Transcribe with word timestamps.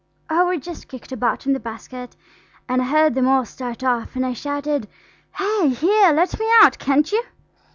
"Oh, 0.31 0.47
I 0.49 0.57
just 0.57 0.87
kicked 0.87 1.11
about 1.11 1.45
in 1.45 1.53
the 1.53 1.59
basket, 1.59 2.15
and 2.67 2.81
I 2.81 2.85
heard 2.85 3.13
them 3.13 3.27
all 3.27 3.45
start 3.45 3.83
off, 3.83 4.15
and 4.15 4.25
I 4.25 4.33
shouted, 4.33 4.87
'Hi, 5.33 5.67
here! 5.67 6.11
let 6.11 6.39
me 6.39 6.47
out, 6.59 6.79
can't 6.79 7.11
you!'" 7.11 7.21